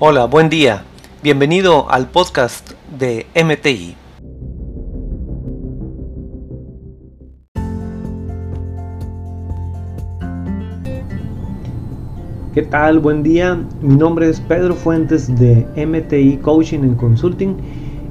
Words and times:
Hola, 0.00 0.26
buen 0.26 0.48
día. 0.48 0.84
Bienvenido 1.24 1.90
al 1.90 2.06
podcast 2.06 2.70
de 3.00 3.26
MTI. 3.34 3.96
¿Qué 12.54 12.62
tal? 12.62 13.00
Buen 13.00 13.24
día. 13.24 13.60
Mi 13.82 13.96
nombre 13.96 14.28
es 14.28 14.40
Pedro 14.40 14.76
Fuentes 14.76 15.36
de 15.36 15.66
MTI 15.76 16.36
Coaching 16.42 16.84
and 16.84 16.96
Consulting 16.96 17.56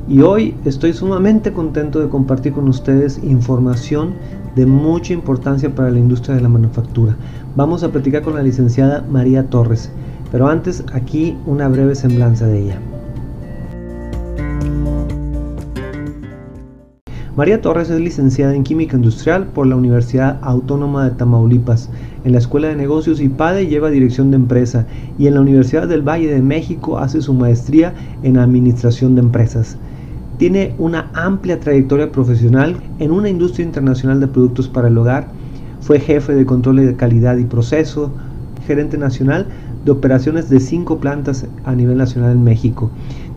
y 0.10 0.19
hoy 0.19 0.56
estoy 0.65 0.92
sumamente 0.92 1.54
contento 1.54 2.01
de 2.01 2.10
compartir 2.10 2.51
con 2.51 2.68
ustedes 2.68 3.18
información 3.24 4.14
de 4.57 4.65
mucha 4.65 5.14
importancia 5.14 5.74
para 5.74 5.89
la 5.89 6.00
industria 6.00 6.36
de 6.36 6.42
la 6.42 6.50
manufactura. 6.50 7.15
Vamos 7.56 7.83
a 7.83 7.92
platicar 7.93 8.24
con 8.24 8.36
la 8.36 8.43
licenciada 8.43 9.06
María 9.10 9.50
Torres. 9.50 9.89
Pero 10.31 10.47
antes, 10.47 10.83
aquí 10.93 11.37
una 11.45 11.67
breve 11.67 11.95
semblanza 11.95 12.47
de 12.47 12.61
ella. 12.61 12.79
María 17.37 17.61
Torres 17.61 17.91
es 17.91 18.00
licenciada 18.00 18.55
en 18.55 18.63
Química 18.63 18.95
Industrial 18.95 19.45
por 19.45 19.67
la 19.67 19.75
Universidad 19.75 20.39
Autónoma 20.41 21.05
de 21.05 21.11
Tamaulipas. 21.11 21.87
En 22.25 22.31
la 22.31 22.39
Escuela 22.39 22.69
de 22.69 22.75
Negocios 22.75 23.21
IPADE 23.21 23.67
lleva 23.67 23.91
dirección 23.91 24.31
de 24.31 24.37
empresa 24.37 24.87
y 25.19 25.27
en 25.27 25.36
la 25.36 25.41
Universidad 25.41 25.87
del 25.87 26.01
Valle 26.01 26.33
de 26.33 26.41
México 26.41 26.97
hace 26.97 27.21
su 27.21 27.36
maestría 27.36 27.93
en 28.23 28.39
Administración 28.39 29.14
de 29.14 29.21
Empresas. 29.21 29.78
Tiene 30.39 30.73
una 30.79 31.11
amplia 31.14 31.59
trayectoria 31.59 32.11
profesional 32.11 32.78
en 32.97 33.11
una 33.11 33.30
industria 33.30 33.67
internacional 33.67 34.19
de 34.19 34.28
productos 34.28 34.67
para 34.67 34.88
el 34.88 34.97
hogar. 34.97 35.28
Fue 35.80 36.00
jefe 36.00 36.33
de 36.33 36.45
control 36.47 36.78
de 36.78 36.95
calidad 36.95 37.38
y 37.38 37.44
proceso, 37.44 38.11
gerente 38.66 38.97
nacional 38.97 39.45
de 39.88 39.91
operaciones 39.94 40.50
de 40.50 40.59
cinco 40.59 40.98
plantas 40.98 41.48
a 41.64 41.73
nivel 41.73 41.98
nacional 41.98 42.34
en 42.34 42.44
México. 42.44 42.89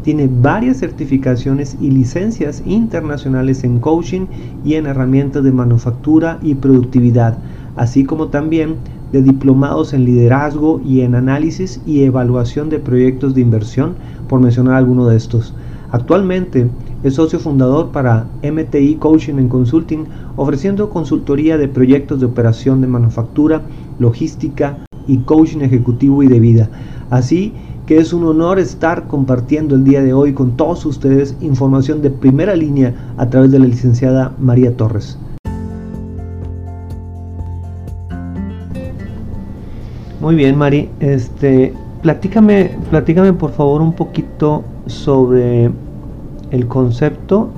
Tiene 0.02 0.28
varias 0.28 0.78
certificaciones 0.78 1.77
y 1.80 1.92
licencias 1.92 2.64
internacionales 2.66 3.62
en 3.62 3.78
coaching 3.78 4.27
y 4.64 4.75
en 4.75 4.86
herramientas 4.86 5.44
de 5.44 5.52
manufactura 5.52 6.41
y 6.42 6.56
productividad, 6.56 7.38
así 7.77 8.02
como 8.02 8.28
también 8.28 8.75
de 9.12 9.22
diplomados 9.22 9.92
en 9.92 10.05
liderazgo 10.05 10.80
y 10.84 11.02
en 11.02 11.14
análisis 11.14 11.80
y 11.86 12.02
evaluación 12.02 12.69
de 12.69 12.80
proyectos 12.80 13.32
de 13.36 13.42
inversión, 13.42 13.94
por 14.28 14.41
mencionar 14.41 14.75
alguno 14.75 15.06
de 15.06 15.16
estos. 15.16 15.55
Actualmente 15.92 16.69
es 17.05 17.14
socio 17.14 17.38
fundador 17.38 17.92
para 17.92 18.27
MTI 18.42 18.97
Coaching 18.97 19.34
and 19.34 19.48
Consulting, 19.48 20.06
ofreciendo 20.34 20.91
consultoría 20.91 21.56
de 21.58 21.69
proyectos 21.69 22.19
de 22.19 22.27
operación 22.27 22.80
de 22.80 22.88
manufactura, 22.88 23.62
logística, 24.00 24.78
y 25.11 25.19
coaching 25.19 25.61
ejecutivo 25.61 26.22
y 26.22 26.28
de 26.28 26.39
vida. 26.39 26.70
Así 27.11 27.53
que 27.86 27.98
es 27.98 28.12
un 28.12 28.25
honor 28.25 28.61
estar 28.61 29.08
compartiendo 29.08 29.75
el 29.75 29.83
día 29.83 30.00
de 30.03 30.12
hoy 30.12 30.33
con 30.33 30.56
todos 30.56 30.86
ustedes 30.86 31.36
información 31.41 32.03
de 32.03 32.11
primera 32.11 32.55
línea 32.55 32.94
a 33.16 33.28
través 33.28 33.50
de 33.50 33.58
la 33.58 33.66
licenciada 33.66 34.33
María 34.38 34.77
Torres. 34.77 35.19
Muy 40.20 40.36
bien, 40.36 40.56
Mari, 40.56 40.88
este, 41.00 41.72
platícame, 42.03 42.70
platícame 42.91 43.33
por 43.33 43.50
favor 43.50 43.83
un 43.83 43.94
poquito 43.94 44.62
sobre 44.86 45.70
el 46.53 46.66
concepto 46.69 47.48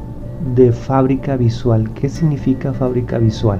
de 0.55 0.73
fábrica 0.73 1.36
visual. 1.36 1.91
¿Qué 1.92 2.08
significa 2.08 2.73
fábrica 2.73 3.19
visual? 3.19 3.58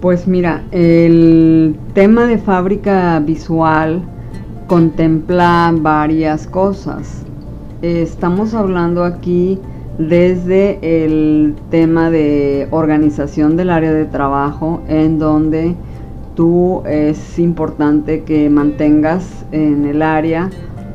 Pues 0.00 0.26
mira, 0.26 0.62
el 0.70 1.76
tema 1.92 2.24
de 2.24 2.38
fábrica 2.38 3.20
visual 3.20 4.00
contempla 4.66 5.74
varias 5.76 6.46
cosas. 6.46 7.22
Estamos 7.82 8.54
hablando 8.54 9.04
aquí 9.04 9.58
desde 9.98 10.78
el 11.04 11.54
tema 11.68 12.10
de 12.10 12.66
organización 12.70 13.58
del 13.58 13.68
área 13.68 13.92
de 13.92 14.06
trabajo, 14.06 14.80
en 14.88 15.18
donde 15.18 15.74
tú 16.34 16.80
es 16.86 17.38
importante 17.38 18.22
que 18.22 18.48
mantengas 18.48 19.44
en 19.52 19.84
el 19.84 20.00
área 20.00 20.48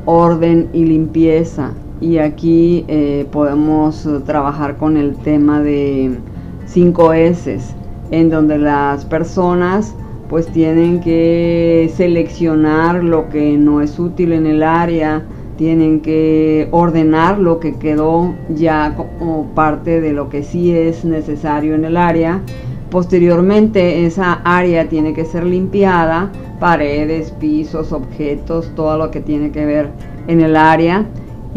orden 0.04 0.68
y 0.72 0.84
limpieza. 0.84 1.70
Y 2.00 2.18
aquí 2.18 2.84
eh, 2.88 3.24
podemos 3.30 4.08
trabajar 4.26 4.78
con 4.78 4.96
el 4.96 5.14
tema 5.14 5.62
de 5.62 6.18
5 6.66 7.12
S 7.12 7.85
en 8.10 8.30
donde 8.30 8.58
las 8.58 9.04
personas 9.04 9.94
pues 10.28 10.46
tienen 10.48 11.00
que 11.00 11.90
seleccionar 11.96 13.02
lo 13.04 13.28
que 13.28 13.56
no 13.56 13.80
es 13.80 13.98
útil 13.98 14.32
en 14.32 14.46
el 14.46 14.62
área, 14.62 15.22
tienen 15.56 16.00
que 16.00 16.68
ordenar 16.72 17.38
lo 17.38 17.60
que 17.60 17.76
quedó 17.76 18.34
ya 18.48 18.94
como 18.96 19.46
parte 19.54 20.00
de 20.00 20.12
lo 20.12 20.28
que 20.28 20.42
sí 20.42 20.72
es 20.72 21.04
necesario 21.04 21.74
en 21.74 21.84
el 21.84 21.96
área. 21.96 22.42
Posteriormente 22.90 24.04
esa 24.04 24.34
área 24.44 24.88
tiene 24.88 25.12
que 25.12 25.24
ser 25.24 25.44
limpiada, 25.44 26.30
paredes, 26.60 27.30
pisos, 27.32 27.92
objetos, 27.92 28.70
todo 28.74 28.98
lo 28.98 29.10
que 29.10 29.20
tiene 29.20 29.50
que 29.50 29.64
ver 29.64 29.90
en 30.26 30.40
el 30.40 30.56
área 30.56 31.06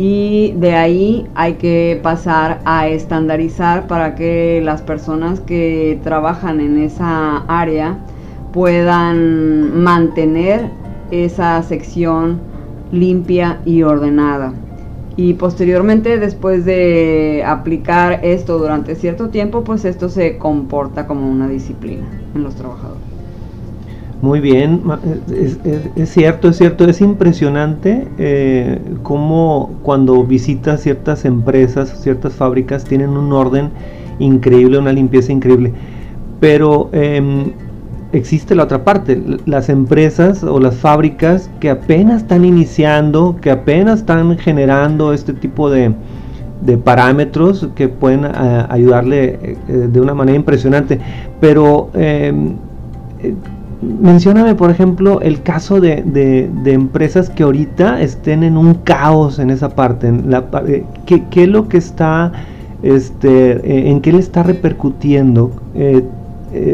y 0.02 0.54
de 0.54 0.76
ahí 0.76 1.28
hay 1.36 1.56
que 1.56 2.00
pasar 2.02 2.62
a 2.64 2.88
estandarizar 2.88 3.86
para 3.88 4.16
que 4.16 4.62
las 4.64 4.82
personas 4.82 5.42
que 5.42 6.00
trabajan 6.06 6.62
en 6.62 6.78
esa 6.78 7.40
área 7.50 7.98
puedan 8.54 9.84
mantener 9.84 10.70
esa 11.12 11.62
sección 11.64 12.40
limpia 12.94 13.60
y 13.66 13.84
ordenada. 13.84 14.54
Y 15.18 15.34
posteriormente, 15.34 16.18
después 16.18 16.64
de 16.64 17.44
aplicar 17.46 18.22
esto 18.24 18.58
durante 18.58 18.96
cierto 18.96 19.28
tiempo, 19.28 19.66
pues 19.66 19.84
esto 19.84 20.08
se 20.08 20.38
comporta 20.38 21.08
como 21.08 21.30
una 21.30 21.50
disciplina 21.50 22.08
en 22.34 22.44
los 22.44 22.56
trabajadores. 22.56 23.09
Muy 24.22 24.42
bien, 24.42 24.82
es, 25.96 26.10
cierto, 26.10 26.50
es 26.50 26.58
cierto, 26.58 26.84
es 26.84 27.00
impresionante 27.00 28.06
eh, 28.18 28.78
cómo 29.02 29.72
cuando 29.82 30.26
visitas 30.26 30.82
ciertas 30.82 31.24
empresas, 31.24 32.02
ciertas 32.02 32.34
fábricas, 32.34 32.84
tienen 32.84 33.12
un 33.12 33.32
orden 33.32 33.70
increíble, 34.20 34.78
una 34.78 34.92
limpieza 34.92 35.32
increíble. 35.32 35.72
Pero 36.42 36.90
em, 36.92 37.54
existe 38.12 38.56
la 38.56 38.64
otra 38.64 38.84
parte, 38.84 39.22
las 39.46 39.70
empresas 39.70 40.44
o 40.44 40.60
las 40.60 40.76
fábricas 40.76 41.50
que 41.62 41.70
apenas 41.70 42.24
están 42.24 42.44
iniciando, 42.44 43.38
que 43.40 43.52
apenas 43.52 44.00
están 44.00 44.38
generando 44.38 45.14
este 45.14 45.32
tipo 45.32 45.70
de, 45.70 45.94
parámetros 46.84 47.70
que 47.74 47.88
pueden 47.88 48.26
eh, 48.26 48.66
ayudarle 48.68 49.56
eh, 49.70 49.88
de 49.90 50.02
una 50.02 50.14
manera 50.14 50.36
impresionante. 50.36 51.00
Pero 51.40 51.90
em, 51.94 52.56
mencióname, 53.82 54.56
por 54.56 54.72
ejemplo, 54.72 55.22
el 55.22 55.42
caso 55.42 55.80
de, 55.80 56.04
de, 56.04 56.74
empresas 56.74 57.30
que 57.30 57.44
ahorita 57.44 58.02
estén 58.02 58.44
en 58.44 58.58
un 58.58 58.76
caos 58.76 59.40
en 59.40 59.50
esa 59.50 59.70
parte. 59.70 60.08
En 60.08 60.30
la, 60.30 60.46
eh, 60.68 60.84
¿qué, 61.06 61.24
¿qué, 61.30 61.44
es 61.44 61.50
lo 61.50 61.68
que 61.68 61.78
está, 61.78 62.32
este, 62.84 63.52
eh, 63.52 63.90
en 63.90 64.02
qué 64.02 64.12
le 64.12 64.20
está 64.20 64.44
repercutiendo? 64.44 65.52
Eh, 65.76 66.04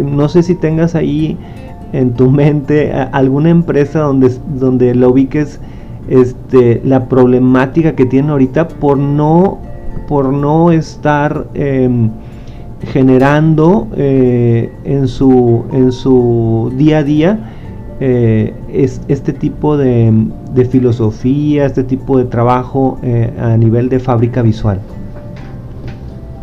no 0.05 0.29
sé 0.29 0.41
si 0.41 0.55
tengas 0.55 0.95
ahí 0.95 1.37
en 1.91 2.13
tu 2.13 2.31
mente 2.31 2.91
alguna 2.93 3.49
empresa 3.49 3.99
donde, 3.99 4.31
donde 4.57 4.95
lo 4.95 5.09
ubiques 5.09 5.59
este, 6.07 6.81
la 6.83 7.07
problemática 7.07 7.93
que 7.93 8.05
tiene 8.05 8.31
ahorita 8.31 8.67
por 8.67 8.97
no, 8.97 9.59
por 10.07 10.31
no 10.33 10.71
estar... 10.71 11.47
Generando 12.91 13.87
eh, 13.97 14.71
en, 14.83 15.07
su, 15.07 15.65
en 15.71 15.91
su 15.91 16.71
día 16.75 16.99
a 16.99 17.03
día 17.03 17.39
eh, 17.99 18.53
es, 18.69 19.01
este 19.07 19.31
tipo 19.31 19.77
de, 19.77 20.27
filosofía, 20.69 21.65
este 21.65 21.83
tipo 21.83 22.17
de 22.17 22.25
trabajo 22.25 22.99
eh, 23.01 23.31
a 23.39 23.55
nivel 23.55 23.87
de 23.87 23.99
fábrica 23.99 24.41
visual? 24.41 24.81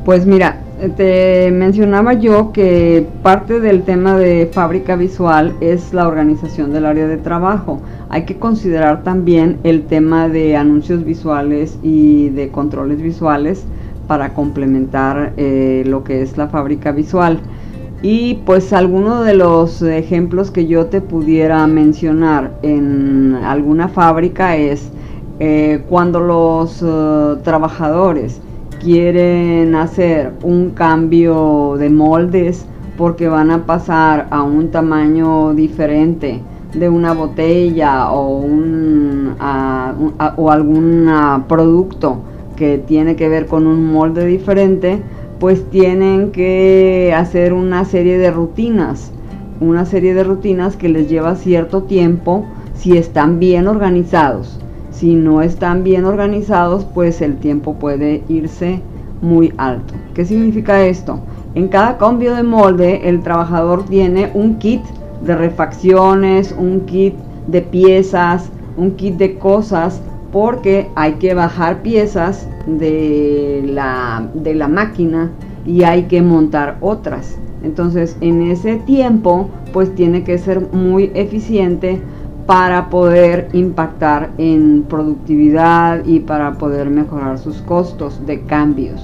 Pues 0.05 0.27
mira, 0.27 0.61
te 0.97 1.51
mencionaba 1.53 2.15
yo 2.15 2.53
que 2.53 3.07
parte 3.23 3.61
del 3.61 3.83
tema 3.83 4.17
de 4.17 4.49
fábrica 4.51 4.97
visual 4.97 5.55
es 5.61 5.93
la 5.93 6.09
organización 6.09 6.73
del 6.73 6.87
área 6.87 7.07
de 7.07 7.19
trabajo. 7.19 7.81
Hay 8.09 8.25
que 8.25 8.39
considerar 8.39 9.03
también 9.03 9.59
el 9.63 9.83
tema 9.83 10.29
de 10.29 10.57
anuncios 10.57 11.05
visuales 11.05 11.79
y 11.83 12.31
de 12.31 12.49
controles 12.49 13.01
visuales 13.01 13.65
para 14.07 14.35
complementar 14.35 15.33
eh, 15.37 15.85
lo 15.87 16.05
que 16.05 16.23
es 16.23 16.37
la 16.37 16.49
fábrica 16.49 16.93
visual. 16.93 17.41
Y 18.03 18.35
pues 18.47 18.73
algunos 18.73 19.25
de 19.25 19.35
los 19.35 19.81
ejemplos 19.83 20.51
que 20.51 20.67
yo 20.67 20.87
te 20.87 21.01
pudiera 21.01 21.67
mencionar 21.69 22.59
en 22.63 23.37
alguna 23.45 23.89
fábrica 23.89 24.57
es 24.57 24.91
eh, 25.39 25.85
cuando 25.89 26.19
los 26.19 26.83
eh, 26.83 27.37
trabajadores 27.45 28.41
quieren 28.83 29.77
hacer 29.77 30.33
un 30.43 30.71
cambio 30.71 31.77
de 31.79 31.91
moldes 31.91 32.67
porque 32.99 33.29
van 33.29 33.53
a 33.53 33.65
pasar 33.67 34.27
a 34.31 34.43
un 34.43 34.71
tamaño 34.73 35.55
diferente 35.55 36.43
de 36.75 36.89
una 36.89 37.13
botella 37.13 38.11
o 38.11 38.39
un 38.39 39.37
algún, 39.39 40.15
o 40.37 40.51
algún 40.51 41.45
producto 41.47 42.19
que 42.57 42.79
tiene 42.79 43.17
que 43.17 43.29
ver 43.29 43.47
con 43.47 43.67
un 43.67 43.93
molde 43.93 44.27
diferente, 44.27 45.03
pues 45.39 45.69
tienen 45.71 46.31
que 46.31 47.13
hacer 47.17 47.53
una 47.53 47.85
serie 47.85 48.19
de 48.19 48.31
rutinas, 48.31 49.13
una 49.61 49.85
serie 49.85 50.15
de 50.15 50.25
rutinas 50.25 50.77
que 50.77 50.89
les 50.89 51.09
lleva 51.09 51.37
cierto 51.37 51.83
tiempo 51.83 52.45
si 52.75 52.97
están 52.97 53.39
bien 53.39 53.67
organizados. 53.67 54.59
Si 54.91 55.15
no 55.15 55.43
están 55.43 55.83
bien 55.85 56.05
organizados, 56.05 56.85
pues 56.85 57.21
el 57.23 57.37
tiempo 57.37 57.75
puede 57.75 58.23
irse 58.29 58.81
muy 59.21 59.53
alto. 59.57 59.95
¿Qué 60.15 60.25
significa 60.25 60.85
esto? 60.85 61.21
En 61.55 61.69
cada 61.69 61.99
cambio 61.99 62.35
de 62.35 62.43
molde, 62.43 63.09
el 63.09 63.21
trabajador 63.23 63.85
tiene 63.85 64.31
un 64.35 64.59
kit 64.59 64.83
de 65.25 65.35
refacciones, 65.37 66.55
un 66.57 66.81
kit 66.81 67.15
de 67.47 67.63
piezas, 67.63 68.51
un 68.77 68.93
kit 68.93 69.17
de 69.17 69.39
cosas, 69.39 70.01
porque 70.33 70.89
hay 70.95 71.15
que 71.15 71.35
bajar 71.35 71.83
piezas 71.83 72.49
de 72.67 73.63
la, 73.67 74.29
de 74.35 74.55
la 74.55 74.67
máquina 74.67 75.31
y 75.67 75.83
hay 75.85 76.05
que 76.05 76.23
montar 76.23 76.79
otras. 76.81 77.39
Entonces, 77.63 78.17
en 78.21 78.43
ese 78.43 78.77
tiempo, 78.77 79.49
pues 79.73 79.95
tiene 79.95 80.25
que 80.25 80.39
ser 80.39 80.73
muy 80.73 81.13
eficiente 81.15 82.01
para 82.47 82.91
poder 82.91 83.49
impactar 83.53 84.31
en 84.39 84.85
productividad 84.89 86.05
y 86.05 86.21
para 86.21 86.55
poder 86.55 86.91
mejorar 86.91 87.39
sus 87.39 87.59
costos 87.59 88.27
de 88.27 88.41
cambios. 88.43 89.01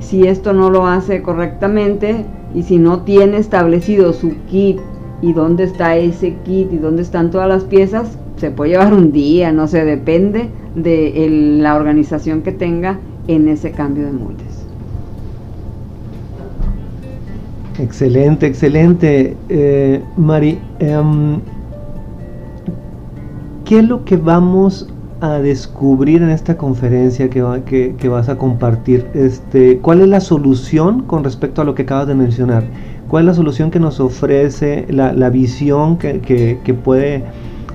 Si 0.00 0.26
esto 0.26 0.52
no 0.52 0.70
lo 0.70 0.86
hace 0.86 1.22
correctamente 1.22 2.26
y 2.54 2.62
si 2.62 2.78
no 2.78 3.00
tiene 3.02 3.38
establecido 3.38 4.12
su 4.12 4.34
kit 4.46 4.78
y 5.22 5.32
dónde 5.32 5.64
está 5.64 5.96
ese 5.96 6.34
kit 6.44 6.72
y 6.72 6.78
dónde 6.78 7.02
están 7.02 7.30
todas 7.30 7.48
las 7.48 7.64
piezas, 7.64 8.18
se 8.38 8.50
puede 8.50 8.72
llevar 8.72 8.92
un 8.92 9.12
día, 9.12 9.52
no 9.52 9.68
sé, 9.68 9.84
depende 9.84 10.48
de 10.74 11.58
la 11.60 11.76
organización 11.76 12.42
que 12.42 12.52
tenga 12.52 12.98
en 13.26 13.48
ese 13.48 13.72
cambio 13.72 14.06
de 14.06 14.12
moldes. 14.12 14.66
Excelente, 17.78 18.46
excelente. 18.46 19.36
Eh, 19.48 20.02
Mari, 20.16 20.58
em, 20.80 21.40
¿qué 23.64 23.78
es 23.78 23.84
lo 23.88 24.04
que 24.04 24.16
vamos 24.16 24.88
a 25.20 25.38
descubrir 25.38 26.22
en 26.22 26.30
esta 26.30 26.56
conferencia 26.56 27.30
que, 27.30 27.94
que, 27.98 28.08
vas 28.08 28.28
a 28.28 28.36
compartir? 28.36 29.06
Este, 29.14 29.78
¿Cuál 29.78 30.00
es 30.00 30.08
la 30.08 30.20
solución 30.20 31.02
con 31.02 31.22
respecto 31.22 31.62
a 31.62 31.64
lo 31.64 31.74
que 31.74 31.82
acabas 31.82 32.08
de 32.08 32.14
mencionar? 32.14 32.64
¿Cuál 33.08 33.24
es 33.24 33.26
la 33.28 33.34
solución 33.34 33.70
que 33.70 33.78
nos 33.80 34.00
ofrece, 34.00 34.86
la, 34.90 35.12
la 35.12 35.30
visión 35.30 35.98
que, 35.98 36.20
que, 36.20 36.74
puede, 36.74 37.24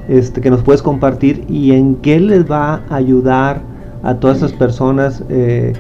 este, 0.07 0.41
que 0.41 0.49
nos 0.49 0.61
puedes 0.63 0.81
compartir 0.81 1.45
y 1.49 1.71
en 1.71 1.95
qué 1.95 2.19
les 2.19 2.49
va 2.49 2.81
a 2.89 2.95
ayudar 2.95 3.61
a 4.03 4.15
todas 4.15 4.37
esas 4.37 4.53
personas, 4.53 5.23
eh, 5.29 5.73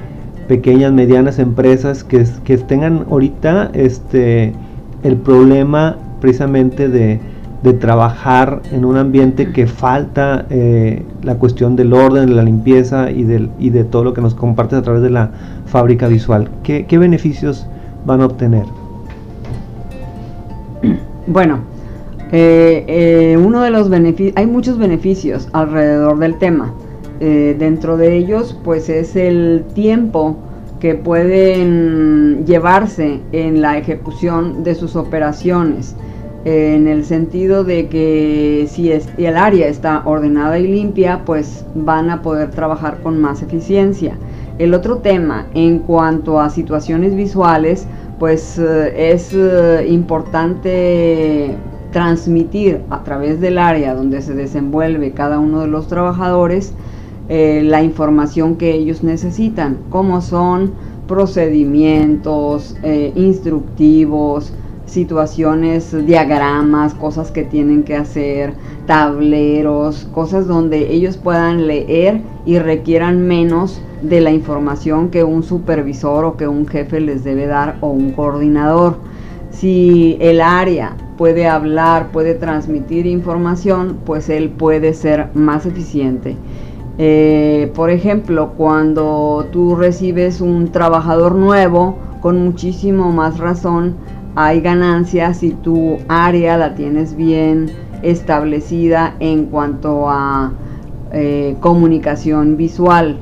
pequeñas, 0.47 0.91
medianas 0.91 1.39
empresas 1.39 2.03
que, 2.03 2.25
que 2.43 2.57
tengan 2.57 3.05
ahorita 3.09 3.71
este, 3.73 4.53
el 5.03 5.17
problema 5.17 5.97
precisamente 6.19 6.89
de, 6.89 7.19
de 7.63 7.71
trabajar 7.73 8.61
en 8.73 8.83
un 8.83 8.97
ambiente 8.97 9.53
que 9.53 9.67
falta 9.67 10.45
eh, 10.49 11.05
la 11.23 11.35
cuestión 11.35 11.77
del 11.77 11.93
orden, 11.93 12.25
de 12.25 12.33
la 12.33 12.43
limpieza 12.43 13.09
y, 13.09 13.23
del, 13.23 13.49
y 13.57 13.69
de 13.69 13.85
todo 13.85 14.03
lo 14.03 14.13
que 14.13 14.19
nos 14.19 14.35
compartes 14.35 14.79
a 14.79 14.81
través 14.81 15.01
de 15.01 15.09
la 15.09 15.31
fábrica 15.65 16.09
visual. 16.09 16.49
¿Qué, 16.63 16.85
beneficios 16.97 17.65
van 18.05 18.19
a 18.19 18.25
obtener? 18.25 18.65
Bueno, 21.25 21.59
eh, 22.33 22.83
eh, 22.87 23.37
uno 23.37 23.61
de 23.61 23.71
los 23.71 23.89
beneficios, 23.89 24.35
hay 24.35 24.47
muchos 24.47 24.77
beneficios 24.77 25.47
alrededor 25.53 26.19
del 26.19 26.37
tema. 26.37 26.73
dentro 27.19 27.95
de 27.95 28.17
ellos, 28.17 28.59
pues 28.65 28.89
es 28.89 29.15
el 29.15 29.63
tiempo 29.73 30.35
que 30.81 30.93
pueden 30.93 32.45
llevarse 32.45 33.21
en 33.31 33.61
la 33.61 33.77
ejecución 33.77 34.65
de 34.65 34.75
sus 34.75 34.97
operaciones 34.97 35.95
en 36.45 36.87
el 36.87 37.05
sentido 37.05 37.63
de 37.63 37.87
que 37.87 38.67
si 38.69 38.91
el 38.91 39.37
área 39.37 39.67
está 39.67 40.01
ordenada 40.05 40.59
y 40.59 40.67
limpia, 40.67 41.21
pues 41.25 41.65
van 41.73 42.09
a 42.09 42.21
poder 42.21 42.49
trabajar 42.51 42.99
con 43.01 43.19
más 43.21 43.41
eficiencia. 43.41 44.17
El 44.59 44.73
otro 44.73 44.97
tema, 44.97 45.47
en 45.53 45.79
cuanto 45.79 46.39
a 46.39 46.49
situaciones 46.49 47.15
visuales, 47.15 47.87
pues 48.19 48.59
eh, 48.59 49.11
es 49.13 49.33
eh, 49.33 49.85
importante 49.89 51.55
transmitir 51.93 52.81
a 52.89 53.03
través 53.03 53.39
del 53.39 53.57
área 53.57 53.95
donde 53.95 54.21
se 54.21 54.33
desenvuelve 54.33 55.11
cada 55.11 55.39
uno 55.39 55.61
de 55.61 55.67
los 55.67 55.87
trabajadores 55.87 56.73
eh, 57.29 57.61
la 57.63 57.81
información 57.81 58.57
que 58.57 58.73
ellos 58.73 59.01
necesitan, 59.03 59.77
como 59.89 60.19
son 60.19 60.73
procedimientos, 61.07 62.75
instructivos, 63.15 64.53
situaciones, 64.85 66.05
diagramas, 66.05 66.93
cosas 66.93 67.31
que 67.31 67.43
tienen 67.43 67.83
que 67.83 67.95
hacer, 67.95 68.53
tableros, 68.85 70.07
cosas 70.13 70.47
donde 70.47 70.93
ellos 70.93 71.17
puedan 71.17 71.67
leer 71.67 72.21
y 72.45 72.59
requieran 72.59 73.25
menos 73.25 73.81
de 74.03 74.21
la 74.21 74.31
información 74.31 75.09
que 75.09 75.23
un 75.23 75.43
supervisor 75.43 76.25
o 76.25 76.37
que 76.37 76.47
un 76.47 76.67
jefe 76.67 76.99
les 76.99 77.23
debe 77.23 77.47
dar 77.47 77.77
o 77.81 77.89
un 77.89 78.11
coordinador. 78.11 78.97
Si 79.49 80.17
el 80.19 80.41
área 80.41 80.95
puede 81.17 81.47
hablar, 81.47 82.11
puede 82.11 82.33
transmitir 82.33 83.05
información, 83.05 83.99
pues 84.05 84.29
él 84.29 84.49
puede 84.49 84.93
ser 84.93 85.29
más 85.33 85.65
eficiente. 85.65 86.35
Eh, 86.97 87.71
por 87.73 87.89
ejemplo, 87.89 88.53
cuando 88.55 89.47
tú 89.51 89.75
recibes 89.75 90.41
un 90.41 90.71
trabajador 90.71 91.35
nuevo, 91.35 91.97
con 92.21 92.43
muchísimo 92.43 93.11
más 93.11 93.39
razón, 93.39 93.95
hay 94.35 94.61
ganancias 94.61 95.37
si 95.37 95.51
tu 95.51 95.97
área 96.07 96.57
la 96.57 96.75
tienes 96.75 97.15
bien 97.15 97.71
establecida 98.01 99.15
en 99.19 99.45
cuanto 99.45 100.09
a 100.09 100.53
eh, 101.11 101.55
comunicación 101.59 102.57
visual. 102.57 103.17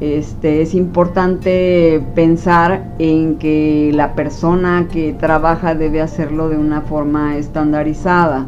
Este, 0.00 0.60
es 0.60 0.74
importante 0.74 2.04
pensar 2.14 2.94
en 2.98 3.36
que 3.36 3.90
la 3.94 4.14
persona 4.14 4.88
que 4.92 5.14
trabaja 5.14 5.74
debe 5.74 6.02
hacerlo 6.02 6.50
de 6.50 6.58
una 6.58 6.82
forma 6.82 7.38
estandarizada 7.38 8.46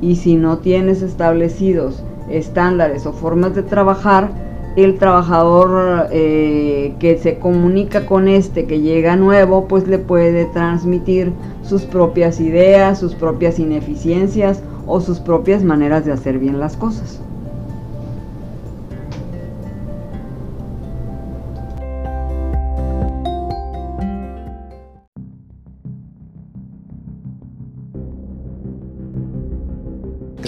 y 0.00 0.16
si 0.16 0.34
no 0.34 0.58
tienes 0.58 1.02
establecidos 1.02 2.02
estándares 2.28 3.06
o 3.06 3.12
formas 3.12 3.54
de 3.54 3.62
trabajar, 3.62 4.30
el 4.76 4.98
trabajador 4.98 6.08
eh, 6.10 6.94
que 6.98 7.16
se 7.18 7.38
comunica 7.38 8.04
con 8.06 8.28
este 8.28 8.66
que 8.66 8.80
llega 8.80 9.16
nuevo, 9.16 9.66
pues 9.66 9.88
le 9.88 9.98
puede 9.98 10.46
transmitir 10.46 11.32
sus 11.62 11.82
propias 11.82 12.40
ideas, 12.40 12.98
sus 12.98 13.14
propias 13.14 13.58
ineficiencias 13.58 14.62
o 14.86 15.00
sus 15.00 15.20
propias 15.20 15.64
maneras 15.64 16.04
de 16.04 16.12
hacer 16.12 16.38
bien 16.38 16.60
las 16.60 16.76
cosas. 16.76 17.20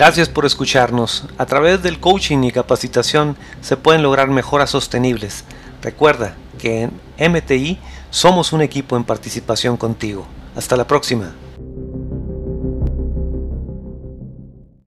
Gracias 0.00 0.30
por 0.30 0.46
escucharnos. 0.46 1.26
A 1.36 1.44
través 1.44 1.82
del 1.82 2.00
coaching 2.00 2.42
y 2.44 2.52
capacitación 2.52 3.36
se 3.60 3.76
pueden 3.76 4.02
lograr 4.02 4.30
mejoras 4.30 4.70
sostenibles. 4.70 5.44
Recuerda 5.82 6.36
que 6.58 6.88
en 7.18 7.32
MTI 7.32 7.78
somos 8.08 8.54
un 8.54 8.62
equipo 8.62 8.96
en 8.96 9.04
participación 9.04 9.76
contigo. 9.76 10.26
Hasta 10.56 10.78
la 10.78 10.86
próxima. 10.86 11.34